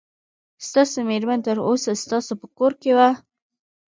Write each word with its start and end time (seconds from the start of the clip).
ستاسو 0.67 0.97
مېرمن 1.09 1.39
تر 1.47 1.57
اوسه 1.67 1.91
ستاسو 2.03 2.31
په 2.41 2.47
کور 2.57 2.71
کې 2.81 2.91
وه. 2.97 3.09